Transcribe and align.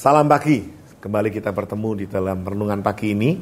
Salam 0.00 0.32
pagi, 0.32 0.64
kembali 0.96 1.28
kita 1.28 1.52
bertemu 1.52 1.90
di 1.92 2.06
dalam 2.08 2.40
renungan 2.40 2.80
pagi 2.80 3.12
ini. 3.12 3.36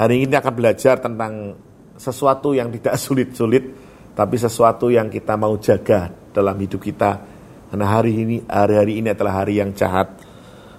Hari 0.00 0.24
ini 0.24 0.32
akan 0.32 0.54
belajar 0.56 0.96
tentang 0.96 1.60
sesuatu 2.00 2.56
yang 2.56 2.72
tidak 2.72 2.96
sulit-sulit, 3.04 3.68
tapi 4.16 4.40
sesuatu 4.40 4.88
yang 4.88 5.12
kita 5.12 5.36
mau 5.36 5.52
jaga 5.60 6.08
dalam 6.32 6.56
hidup 6.56 6.80
kita. 6.80 7.20
Karena 7.68 7.84
hari 7.84 8.16
ini, 8.16 8.40
hari-hari 8.48 9.04
ini 9.04 9.12
adalah 9.12 9.44
hari 9.44 9.60
yang 9.60 9.76
jahat. 9.76 10.24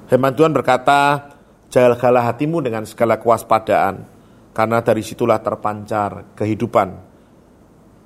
Firman 0.10 0.34
Tuhan 0.34 0.50
berkata, 0.57 1.30
jagalah 1.70 2.26
hatimu 2.26 2.66
dengan 2.66 2.82
segala 2.90 3.22
kewaspadaan, 3.22 4.10
karena 4.58 4.82
dari 4.82 5.06
situlah 5.06 5.38
terpancar 5.38 6.34
kehidupan. 6.34 6.90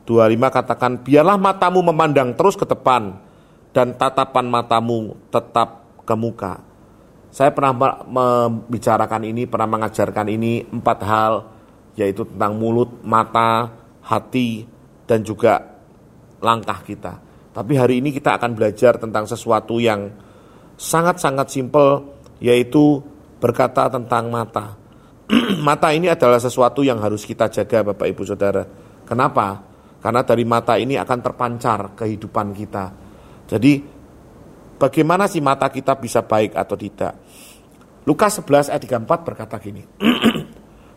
25 0.04 0.36
katakan, 0.36 1.00
biarlah 1.00 1.39
matamu 1.39 1.79
memandang 1.79 2.36
terus 2.36 2.59
ke 2.59 2.68
depan, 2.68 3.15
dan 3.71 3.95
tatapan 3.95 4.51
matamu 4.51 5.15
tetap 5.31 5.87
ke 6.04 6.15
muka 6.20 6.68
saya 7.29 7.54
pernah 7.54 8.01
membicarakan 8.10 9.21
ini, 9.29 9.46
pernah 9.46 9.70
mengajarkan 9.70 10.28
ini 10.33 10.65
empat 10.65 11.00
hal, 11.06 11.33
yaitu 11.93 12.25
tentang 12.25 12.57
mulut, 12.57 13.06
mata, 13.06 13.70
hati, 14.01 14.65
dan 15.06 15.21
juga 15.21 15.61
langkah 16.42 16.82
kita. 16.82 17.21
Tapi 17.54 17.73
hari 17.78 18.01
ini 18.01 18.10
kita 18.10 18.37
akan 18.39 18.57
belajar 18.57 18.97
tentang 18.97 19.29
sesuatu 19.29 19.78
yang 19.78 20.10
sangat-sangat 20.73 21.47
simpel, 21.54 22.18
yaitu 22.42 23.04
berkata 23.37 23.93
tentang 23.93 24.34
mata. 24.34 24.73
mata 25.68 25.93
ini 25.93 26.09
adalah 26.09 26.42
sesuatu 26.42 26.82
yang 26.82 26.98
harus 26.98 27.21
kita 27.28 27.46
jaga, 27.54 27.93
Bapak 27.93 28.09
Ibu 28.09 28.23
Saudara. 28.25 28.65
Kenapa? 29.06 29.61
Karena 30.00 30.25
dari 30.25 30.48
mata 30.48 30.79
ini 30.82 30.96
akan 30.98 31.20
terpancar 31.21 31.93
kehidupan 31.93 32.56
kita. 32.56 32.86
Jadi 33.50 33.98
bagaimana 34.80 35.27
sih 35.27 35.44
mata 35.44 35.67
kita 35.67 35.99
bisa 35.99 36.23
baik 36.23 36.55
atau 36.55 36.80
tidak. 36.80 37.13
Lukas 38.08 38.39
11 38.39 38.72
ayat 38.72 38.83
34 39.05 39.27
berkata 39.27 39.59
gini, 39.59 39.83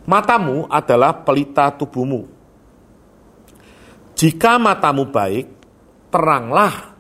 Matamu 0.02 0.66
adalah 0.66 1.22
pelita 1.22 1.70
tubuhmu. 1.70 2.27
Jika 4.19 4.58
matamu 4.58 5.06
baik, 5.10 5.47
teranglah 6.10 6.94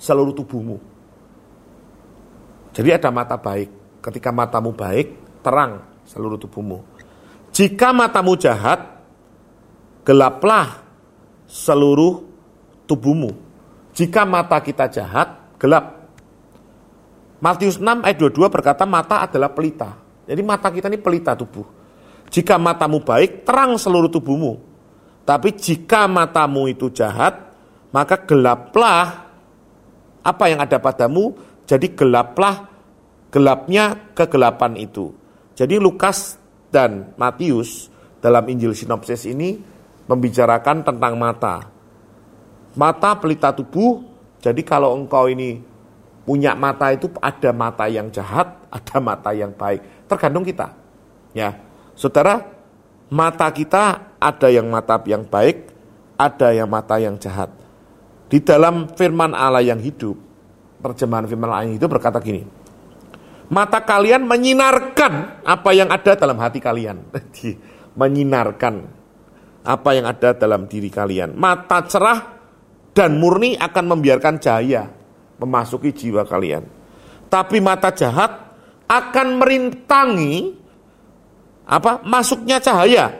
seluruh 0.00 0.32
tubuhmu. 0.32 0.76
Jadi 2.72 2.88
ada 2.92 3.08
mata 3.12 3.36
baik. 3.36 4.00
Ketika 4.00 4.32
matamu 4.32 4.72
baik, 4.72 5.40
terang 5.44 5.84
seluruh 6.04 6.40
tubuhmu. 6.40 6.84
Jika 7.52 7.92
matamu 7.92 8.36
jahat, 8.36 9.04
gelaplah 10.04 10.84
seluruh 11.48 12.24
tubuhmu. 12.88 13.32
Jika 13.96 14.28
mata 14.28 14.60
kita 14.60 14.88
jahat, 14.92 15.56
gelap 15.56 15.95
Matius 17.46 17.78
6 17.78 18.02
ayat 18.02 18.18
22 18.18 18.50
berkata 18.50 18.82
mata 18.82 19.22
adalah 19.22 19.54
pelita. 19.54 19.94
Jadi 20.26 20.42
mata 20.42 20.66
kita 20.66 20.90
ini 20.90 20.98
pelita 20.98 21.38
tubuh. 21.38 21.62
Jika 22.26 22.58
matamu 22.58 23.06
baik, 23.06 23.46
terang 23.46 23.78
seluruh 23.78 24.10
tubuhmu. 24.10 24.58
Tapi 25.22 25.54
jika 25.54 26.10
matamu 26.10 26.66
itu 26.66 26.90
jahat, 26.90 27.54
maka 27.94 28.18
gelaplah 28.18 29.30
apa 30.26 30.44
yang 30.50 30.58
ada 30.58 30.82
padamu, 30.82 31.38
jadi 31.70 31.86
gelaplah 31.94 32.66
gelapnya 33.30 34.10
kegelapan 34.18 34.74
itu. 34.82 35.14
Jadi 35.54 35.78
Lukas 35.78 36.42
dan 36.74 37.14
Matius 37.14 37.86
dalam 38.18 38.42
Injil 38.50 38.74
sinopsis 38.74 39.22
ini 39.22 39.54
membicarakan 40.10 40.82
tentang 40.82 41.14
mata. 41.14 41.62
Mata 42.74 43.14
pelita 43.14 43.54
tubuh, 43.54 44.02
jadi 44.42 44.66
kalau 44.66 44.98
engkau 44.98 45.30
ini 45.30 45.75
punya 46.26 46.58
mata 46.58 46.90
itu 46.90 47.06
ada 47.22 47.54
mata 47.54 47.86
yang 47.86 48.10
jahat, 48.10 48.66
ada 48.66 48.98
mata 48.98 49.30
yang 49.30 49.54
baik. 49.54 50.10
Tergantung 50.10 50.42
kita. 50.42 50.74
Ya. 51.30 51.54
Saudara, 51.94 52.42
mata 53.08 53.46
kita 53.54 54.12
ada 54.18 54.48
yang 54.50 54.66
mata 54.66 54.98
yang 55.06 55.22
baik, 55.22 55.70
ada 56.18 56.50
yang 56.50 56.66
mata 56.66 56.98
yang 56.98 57.14
jahat. 57.16 57.48
Di 58.26 58.42
dalam 58.42 58.90
firman 58.98 59.32
Allah 59.38 59.62
yang 59.62 59.78
hidup, 59.78 60.18
terjemahan 60.82 61.30
firman 61.30 61.46
Allah 61.46 61.70
yang 61.70 61.78
hidup 61.78 61.94
berkata 61.94 62.18
gini, 62.18 62.42
mata 63.46 63.78
kalian 63.86 64.26
menyinarkan 64.26 65.46
apa 65.46 65.70
yang 65.72 65.94
ada 65.94 66.18
dalam 66.18 66.36
hati 66.42 66.58
kalian. 66.58 67.06
menyinarkan 67.96 68.74
apa 69.64 69.90
yang 69.96 70.04
ada 70.10 70.34
dalam 70.36 70.68
diri 70.68 70.92
kalian. 70.92 71.32
Mata 71.38 71.86
cerah 71.86 72.36
dan 72.92 73.16
murni 73.16 73.56
akan 73.56 73.84
membiarkan 73.96 74.36
cahaya 74.36 74.88
memasuki 75.40 75.92
jiwa 75.92 76.24
kalian. 76.24 76.64
Tapi 77.26 77.58
mata 77.58 77.90
jahat 77.92 78.32
akan 78.86 79.26
merintangi 79.42 80.54
apa? 81.66 82.02
Masuknya 82.06 82.62
cahaya 82.62 83.10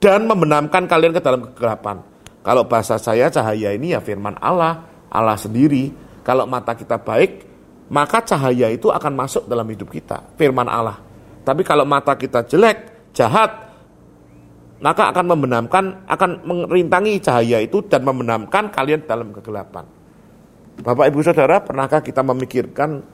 dan 0.00 0.28
membenamkan 0.28 0.84
kalian 0.84 1.16
ke 1.16 1.20
dalam 1.24 1.48
kegelapan. 1.52 2.04
Kalau 2.40 2.64
bahasa 2.64 2.96
saya 2.96 3.28
cahaya 3.28 3.76
ini 3.76 3.92
ya 3.92 4.00
firman 4.00 4.36
Allah, 4.40 4.84
Allah 5.12 5.36
sendiri. 5.36 5.92
Kalau 6.20 6.44
mata 6.44 6.76
kita 6.76 7.00
baik, 7.00 7.44
maka 7.92 8.20
cahaya 8.24 8.68
itu 8.70 8.92
akan 8.92 9.12
masuk 9.16 9.48
dalam 9.48 9.64
hidup 9.68 9.88
kita, 9.88 10.20
firman 10.36 10.68
Allah. 10.68 11.00
Tapi 11.44 11.64
kalau 11.64 11.88
mata 11.88 12.14
kita 12.16 12.44
jelek, 12.44 13.10
jahat, 13.16 13.50
maka 14.80 15.12
akan 15.12 15.36
membenamkan, 15.36 16.04
akan 16.08 16.30
merintangi 16.68 17.20
cahaya 17.20 17.60
itu 17.60 17.84
dan 17.88 18.04
membenamkan 18.04 18.72
kalian 18.72 19.04
dalam 19.04 19.32
kegelapan. 19.32 19.84
Bapak 20.80 21.12
Ibu 21.12 21.20
Saudara, 21.20 21.60
pernahkah 21.60 22.00
kita 22.00 22.24
memikirkan 22.24 23.04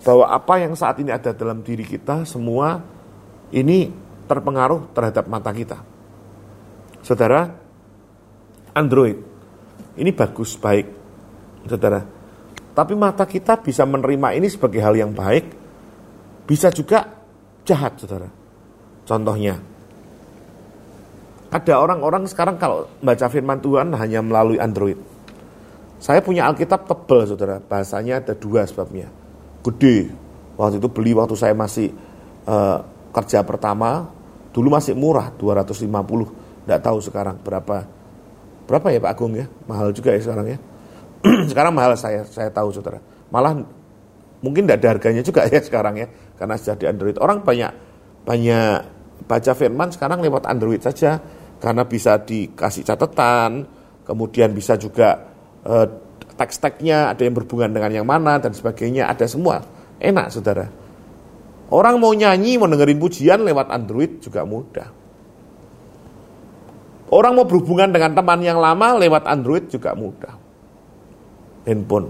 bahwa 0.00 0.32
apa 0.32 0.64
yang 0.64 0.72
saat 0.72 0.96
ini 1.04 1.12
ada 1.12 1.36
dalam 1.36 1.60
diri 1.60 1.84
kita 1.84 2.24
semua 2.24 2.80
ini 3.52 3.92
terpengaruh 4.24 4.88
terhadap 4.96 5.28
mata 5.28 5.52
kita? 5.52 5.76
Saudara, 7.04 7.52
Android 8.72 9.20
ini 10.00 10.10
bagus, 10.16 10.56
baik, 10.56 10.86
saudara. 11.68 12.00
Tapi 12.72 12.94
mata 12.96 13.28
kita 13.28 13.60
bisa 13.60 13.84
menerima 13.84 14.32
ini 14.40 14.48
sebagai 14.48 14.80
hal 14.80 14.96
yang 14.96 15.12
baik, 15.12 15.44
bisa 16.48 16.72
juga 16.72 17.04
jahat, 17.68 18.00
saudara. 18.00 18.30
Contohnya, 19.04 19.60
ada 21.50 21.74
orang-orang 21.82 22.24
sekarang 22.30 22.56
kalau 22.56 22.86
baca 23.02 23.26
firman 23.28 23.58
Tuhan 23.58 23.92
hanya 23.92 24.22
melalui 24.22 24.56
Android. 24.56 25.09
Saya 26.00 26.24
punya 26.24 26.48
Alkitab 26.48 26.88
tebel 26.88 27.28
saudara, 27.28 27.60
bahasanya 27.60 28.24
ada 28.24 28.32
dua 28.32 28.64
sebabnya. 28.64 29.12
Gede, 29.60 30.08
waktu 30.56 30.80
itu 30.80 30.88
beli 30.88 31.12
waktu 31.12 31.36
saya 31.36 31.52
masih 31.52 31.92
uh, 32.48 32.80
kerja 33.12 33.44
pertama, 33.44 34.08
dulu 34.56 34.72
masih 34.72 34.96
murah, 34.96 35.28
250. 35.36 36.64
Tidak 36.64 36.80
tahu 36.80 36.98
sekarang 37.04 37.36
berapa. 37.44 37.84
Berapa 38.64 38.86
ya 38.88 38.98
Pak 39.04 39.12
Agung 39.12 39.36
ya? 39.36 39.44
Mahal 39.68 39.92
juga 39.92 40.16
ya 40.16 40.20
sekarang 40.24 40.56
ya. 40.56 40.58
sekarang 41.52 41.76
mahal 41.76 41.92
saya, 42.00 42.24
saya 42.24 42.48
tahu 42.48 42.72
saudara. 42.72 42.96
Malah 43.28 43.60
mungkin 44.40 44.64
tidak 44.64 44.80
ada 44.80 44.88
harganya 44.96 45.20
juga 45.20 45.44
ya 45.44 45.60
sekarang 45.60 46.00
ya, 46.00 46.08
karena 46.40 46.56
sudah 46.56 46.80
di 46.80 46.88
Android. 46.88 47.20
Orang 47.20 47.44
banyak 47.44 47.72
banyak 48.24 48.76
baca 49.28 49.52
firman 49.52 49.92
sekarang 49.92 50.24
lewat 50.24 50.48
Android 50.48 50.80
saja, 50.80 51.20
karena 51.60 51.84
bisa 51.84 52.16
dikasih 52.24 52.88
catatan, 52.88 53.68
kemudian 54.08 54.56
bisa 54.56 54.80
juga 54.80 55.29
uh, 55.64 55.86
teks-teksnya 56.40 57.12
ada 57.12 57.20
yang 57.20 57.36
berhubungan 57.36 57.68
dengan 57.68 57.90
yang 58.00 58.06
mana 58.08 58.40
dan 58.40 58.56
sebagainya. 58.56 59.12
Ada 59.12 59.28
semua. 59.28 59.60
Enak 60.00 60.26
saudara. 60.32 60.66
Orang 61.70 62.00
mau 62.00 62.10
nyanyi 62.16 62.56
mau 62.56 62.66
dengerin 62.66 62.98
pujian 62.98 63.40
lewat 63.44 63.68
Android 63.68 64.24
juga 64.24 64.48
mudah. 64.48 64.88
Orang 67.10 67.36
mau 67.36 67.46
berhubungan 67.46 67.90
dengan 67.90 68.16
teman 68.16 68.40
yang 68.40 68.58
lama 68.58 68.96
lewat 68.96 69.28
Android 69.28 69.68
juga 69.68 69.92
mudah. 69.92 70.34
Handphone. 71.68 72.08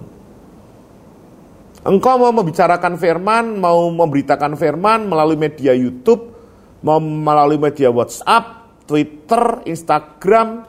Engkau 1.81 2.21
mau 2.21 2.33
membicarakan 2.33 3.01
firman 3.01 3.57
mau 3.57 3.89
memberitakan 3.89 4.53
firman 4.55 5.09
melalui 5.09 5.41
media 5.41 5.73
YouTube 5.73 6.29
mau 6.85 7.01
melalui 7.01 7.57
media 7.57 7.89
WhatsApp 7.89 8.61
Twitter, 8.85 9.65
Instagram, 9.65 10.69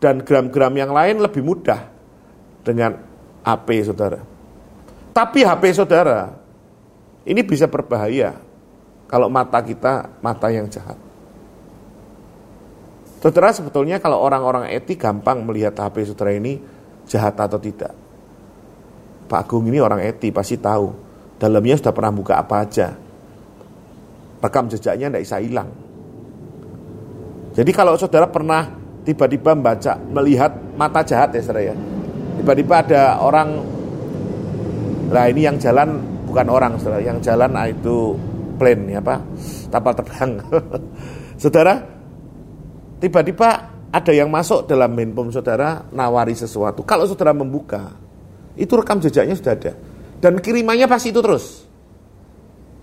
dan 0.00 0.24
gram-gram 0.24 0.72
yang 0.76 0.96
lain 0.96 1.20
lebih 1.20 1.44
mudah 1.44 1.99
dengan 2.64 2.96
HP 3.44 3.88
saudara. 3.88 4.20
Tapi 5.10 5.42
HP 5.42 5.62
saudara 5.74 6.32
ini 7.26 7.40
bisa 7.42 7.66
berbahaya 7.66 8.36
kalau 9.10 9.26
mata 9.26 9.58
kita 9.60 10.08
mata 10.22 10.48
yang 10.52 10.70
jahat. 10.70 10.96
Saudara 13.20 13.52
sebetulnya 13.52 14.00
kalau 14.00 14.16
orang-orang 14.16 14.72
etik 14.72 15.04
gampang 15.04 15.44
melihat 15.44 15.76
HP 15.76 16.08
saudara 16.08 16.32
ini 16.32 16.56
jahat 17.04 17.36
atau 17.36 17.60
tidak. 17.60 17.92
Pak 19.28 19.46
Agung 19.46 19.68
ini 19.68 19.76
orang 19.78 20.00
etik 20.00 20.32
pasti 20.32 20.56
tahu. 20.56 20.90
Dalamnya 21.36 21.76
sudah 21.76 21.92
pernah 21.92 22.12
buka 22.12 22.40
apa 22.40 22.64
aja. 22.64 22.96
Rekam 24.40 24.72
jejaknya 24.72 25.12
tidak 25.12 25.22
bisa 25.28 25.36
hilang. 25.36 25.68
Jadi 27.52 27.70
kalau 27.76 27.92
saudara 28.00 28.24
pernah 28.24 28.72
tiba-tiba 29.04 29.52
membaca, 29.52 30.00
melihat 30.00 30.56
mata 30.80 31.04
jahat 31.04 31.36
ya 31.36 31.40
saudara 31.44 31.72
ya 31.72 31.76
tiba-tiba 32.40 32.74
ada 32.80 33.20
orang 33.20 33.60
lah 35.12 35.28
ini 35.28 35.44
yang 35.44 35.60
jalan 35.60 36.00
bukan 36.24 36.46
orang 36.48 36.72
saudara 36.80 37.04
yang 37.04 37.20
jalan 37.20 37.52
itu 37.68 38.16
plane 38.56 38.96
ya 38.96 39.04
apa? 39.04 39.20
Kapal 39.68 39.92
terbang. 39.96 40.30
Saudara 41.42 41.80
tiba-tiba 43.00 43.48
ada 43.90 44.12
yang 44.12 44.28
masuk 44.28 44.68
dalam 44.68 44.92
handphone 44.92 45.32
saudara 45.32 45.88
nawari 45.90 46.36
sesuatu. 46.36 46.84
Kalau 46.84 47.08
saudara 47.08 47.32
membuka 47.32 47.96
itu 48.54 48.70
rekam 48.76 49.00
jejaknya 49.00 49.34
sudah 49.34 49.54
ada. 49.56 49.72
Dan 50.20 50.36
kirimannya 50.38 50.84
pasti 50.84 51.08
itu 51.08 51.24
terus. 51.24 51.64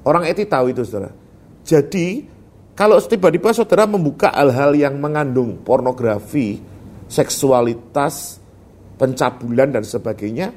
Orang 0.01 0.25
eti 0.25 0.50
tahu 0.50 0.74
itu 0.74 0.81
saudara. 0.81 1.13
Jadi 1.62 2.25
kalau 2.74 2.98
tiba-tiba 2.98 3.54
saudara 3.54 3.86
membuka 3.86 4.33
hal-hal 4.33 4.74
yang 4.74 4.98
mengandung 4.98 5.62
pornografi 5.62 6.57
seksualitas 7.07 8.42
pencabulan 8.97 9.69
dan 9.71 9.85
sebagainya 9.85 10.49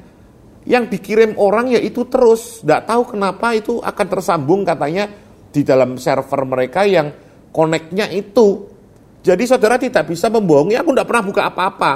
yang 0.69 0.89
dikirim 0.93 1.37
orang 1.41 1.73
ya 1.73 1.81
itu 1.81 2.05
terus. 2.09 2.61
Tidak 2.61 2.85
tahu 2.85 3.17
kenapa 3.17 3.57
itu 3.57 3.81
akan 3.81 4.07
tersambung 4.09 4.61
katanya 4.67 5.09
di 5.49 5.65
dalam 5.65 5.97
server 5.97 6.45
mereka 6.45 6.85
yang 6.85 7.09
koneknya 7.53 8.09
itu. 8.13 8.69
Jadi 9.21 9.45
saudara 9.45 9.77
tidak 9.77 10.09
bisa 10.09 10.33
membohongi 10.33 10.77
aku 10.77 10.97
tidak 10.97 11.09
pernah 11.09 11.25
buka 11.25 11.43
apa-apa. 11.49 11.93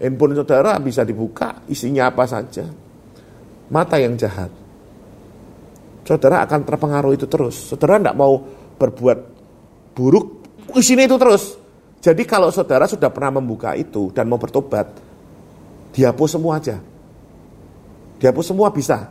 Handphone 0.00 0.38
saudara 0.38 0.78
bisa 0.80 1.02
dibuka 1.04 1.66
isinya 1.66 2.08
apa 2.08 2.24
saja. 2.24 2.64
Mata 3.70 3.98
yang 3.98 4.14
jahat. 4.18 4.50
Saudara 6.06 6.42
akan 6.42 6.60
terpengaruh 6.66 7.12
itu 7.14 7.26
terus. 7.30 7.70
Saudara 7.70 7.98
tidak 7.98 8.18
mau 8.18 8.42
berbuat 8.78 9.18
buruk 9.94 10.26
isinya 10.74 11.06
itu 11.06 11.18
terus. 11.18 11.58
Jadi 12.00 12.24
kalau 12.24 12.48
saudara 12.48 12.88
sudah 12.88 13.12
pernah 13.12 13.38
membuka 13.38 13.76
itu 13.76 14.08
dan 14.14 14.24
mau 14.24 14.40
bertobat 14.40 15.09
dihapus 15.90 16.38
semua 16.38 16.58
aja 16.62 16.78
Dihapus 18.20 18.52
semua 18.52 18.68
bisa. 18.68 19.08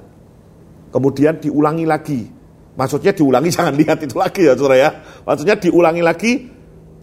Kemudian 0.93 1.41
diulangi 1.41 1.83
lagi. 1.89 2.29
Maksudnya 2.77 3.11
diulangi 3.11 3.49
jangan 3.57 3.73
lihat 3.73 3.97
itu 4.05 4.15
lagi 4.15 4.45
ya 4.45 4.53
saudara 4.53 4.77
ya. 4.77 4.89
Maksudnya 5.25 5.55
diulangi 5.57 6.03
lagi, 6.05 6.31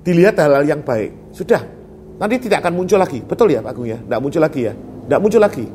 dilihat 0.07 0.39
hal-hal 0.39 0.65
yang 0.65 0.81
baik. 0.87 1.35
Sudah, 1.35 1.61
nanti 2.23 2.39
tidak 2.47 2.63
akan 2.63 2.73
muncul 2.79 2.97
lagi. 2.97 3.19
Betul 3.21 3.53
ya 3.53 3.61
Pak 3.61 3.75
Agung 3.75 3.91
ya? 3.91 3.99
Tidak 3.99 4.21
muncul 4.23 4.41
lagi 4.41 4.61
ya? 4.71 4.73
Tidak 4.79 5.21
muncul 5.21 5.43
lagi. 5.43 5.67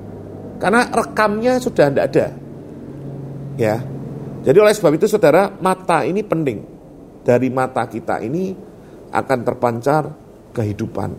Karena 0.57 0.81
rekamnya 0.87 1.53
sudah 1.59 1.85
tidak 1.91 2.05
ada. 2.15 2.27
Ya. 3.59 3.75
Jadi 4.41 4.57
oleh 4.57 4.73
sebab 4.73 4.97
itu 4.97 5.05
saudara, 5.05 5.51
mata 5.59 6.07
ini 6.07 6.23
penting. 6.23 6.63
Dari 7.21 7.53
mata 7.53 7.85
kita 7.85 8.23
ini 8.23 8.55
akan 9.13 9.39
terpancar 9.45 10.03
kehidupan. 10.55 11.13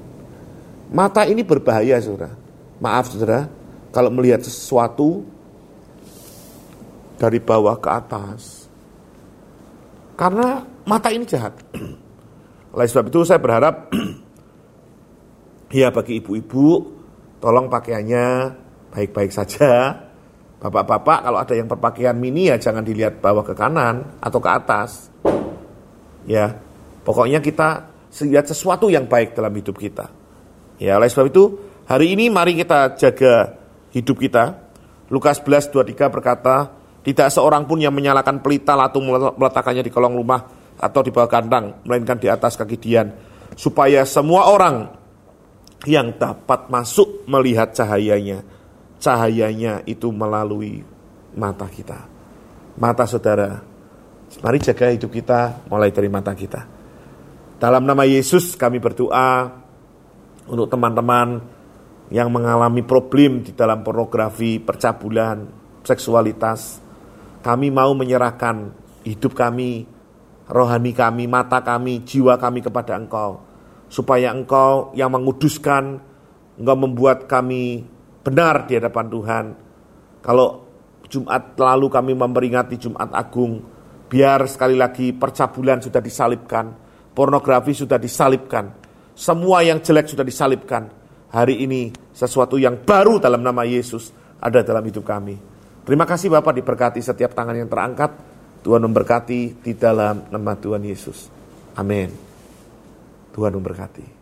Mata 0.91 1.23
ini 1.29 1.47
berbahaya 1.47 2.03
saudara. 2.03 2.42
Maaf 2.83 3.15
saudara, 3.15 3.47
kalau 3.95 4.11
melihat 4.11 4.43
sesuatu 4.43 5.23
dari 7.15 7.39
bawah 7.39 7.79
ke 7.79 7.87
atas. 7.87 8.67
Karena 10.19 10.67
mata 10.83 11.15
ini 11.15 11.23
jahat. 11.23 11.55
Oleh 12.75 12.87
sebab 12.91 13.07
itu 13.07 13.23
saya 13.23 13.39
berharap 13.39 13.95
ya 15.79 15.95
bagi 15.95 16.19
ibu-ibu 16.19 16.83
tolong 17.39 17.71
pakaiannya 17.71 18.27
baik-baik 18.91 19.31
saja. 19.31 20.03
Bapak-bapak 20.59 21.19
kalau 21.27 21.39
ada 21.39 21.55
yang 21.55 21.71
berpakaian 21.71 22.19
mini 22.19 22.51
ya 22.51 22.59
jangan 22.59 22.83
dilihat 22.83 23.23
bawah 23.23 23.47
ke 23.47 23.55
kanan 23.55 24.19
atau 24.19 24.43
ke 24.43 24.51
atas. 24.51 25.07
Ya, 26.27 26.55
pokoknya 27.07 27.43
kita 27.43 27.87
lihat 28.27 28.47
sesuatu 28.47 28.91
yang 28.91 29.07
baik 29.07 29.39
dalam 29.39 29.55
hidup 29.55 29.79
kita. 29.79 30.07
Ya, 30.79 30.99
oleh 30.99 31.11
sebab 31.11 31.31
itu 31.31 31.45
hari 31.93 32.17
ini 32.17 32.33
mari 32.33 32.57
kita 32.57 32.97
jaga 32.97 33.53
hidup 33.93 34.17
kita. 34.17 34.57
Lukas 35.13 35.45
11, 35.45 35.93
23 35.93 36.09
berkata, 36.09 36.73
tidak 37.05 37.29
seorang 37.29 37.69
pun 37.69 37.77
yang 37.77 37.93
menyalakan 37.93 38.41
pelita 38.41 38.73
lalu 38.73 39.13
meletakkannya 39.37 39.85
di 39.85 39.93
kolong 39.93 40.17
rumah 40.17 40.41
atau 40.81 41.05
di 41.05 41.13
bawah 41.13 41.29
kandang, 41.29 41.85
melainkan 41.85 42.17
di 42.17 42.33
atas 42.33 42.57
kaki 42.57 42.81
Dian, 42.81 43.13
supaya 43.53 44.09
semua 44.09 44.49
orang 44.49 44.89
yang 45.85 46.17
dapat 46.17 46.73
masuk 46.73 47.29
melihat 47.29 47.77
cahayanya, 47.77 48.41
cahayanya 48.97 49.85
itu 49.85 50.09
melalui 50.09 50.81
mata 51.37 51.69
kita. 51.69 52.09
Mata 52.81 53.05
saudara, 53.05 53.61
mari 54.41 54.59
jaga 54.65 54.89
hidup 54.89 55.13
kita 55.13 55.69
mulai 55.69 55.93
dari 55.93 56.09
mata 56.09 56.33
kita. 56.33 56.65
Dalam 57.61 57.85
nama 57.85 58.09
Yesus 58.09 58.57
kami 58.57 58.81
berdoa 58.81 59.61
untuk 60.49 60.73
teman-teman 60.73 61.61
yang 62.13 62.29
mengalami 62.29 62.85
problem 62.85 63.41
di 63.41 63.57
dalam 63.57 63.81
pornografi, 63.81 64.61
percabulan, 64.61 65.49
seksualitas. 65.81 66.79
Kami 67.41 67.73
mau 67.73 67.97
menyerahkan 67.97 68.71
hidup 69.03 69.33
kami, 69.33 69.89
rohani 70.47 70.93
kami, 70.93 71.25
mata 71.25 71.65
kami, 71.65 72.05
jiwa 72.05 72.37
kami 72.37 72.61
kepada 72.61 73.01
Engkau. 73.01 73.41
Supaya 73.89 74.31
Engkau 74.31 74.93
yang 74.93 75.09
menguduskan, 75.09 75.99
Engkau 76.61 76.77
membuat 76.77 77.25
kami 77.25 77.89
benar 78.21 78.69
di 78.69 78.77
hadapan 78.77 79.07
Tuhan. 79.09 79.45
Kalau 80.21 80.69
Jumat 81.09 81.57
lalu 81.57 81.89
kami 81.89 82.13
memperingati 82.13 82.77
Jumat 82.77 83.09
Agung, 83.11 83.65
biar 84.07 84.45
sekali 84.47 84.77
lagi 84.77 85.17
percabulan 85.17 85.81
sudah 85.81 86.05
disalibkan, 86.05 86.77
pornografi 87.17 87.73
sudah 87.73 87.97
disalibkan, 87.97 88.69
semua 89.17 89.65
yang 89.65 89.81
jelek 89.81 90.13
sudah 90.13 90.25
disalibkan, 90.25 91.02
hari 91.33 91.65
ini 91.65 91.91
sesuatu 92.13 92.61
yang 92.61 92.85
baru 92.85 93.19
dalam 93.19 93.41
nama 93.41 93.65
Yesus 93.65 94.13
ada 94.39 94.61
dalam 94.61 94.85
hidup 94.85 95.03
kami. 95.03 95.41
Terima 95.83 96.07
kasih 96.07 96.31
Bapak 96.31 96.55
diberkati 96.55 97.03
setiap 97.03 97.35
tangan 97.35 97.59
yang 97.59 97.67
terangkat. 97.67 98.15
Tuhan 98.63 98.79
memberkati 98.87 99.59
di 99.59 99.73
dalam 99.75 100.31
nama 100.31 100.55
Tuhan 100.55 100.87
Yesus. 100.87 101.27
Amin. 101.75 102.15
Tuhan 103.35 103.51
memberkati. 103.59 104.22